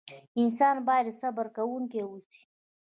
انسان 0.41 0.75
بايد 0.87 1.07
صبر 1.21 1.45
کوونکی 1.55 2.01
واوسئ. 2.03 2.39